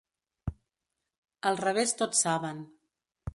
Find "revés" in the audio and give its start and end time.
1.65-1.93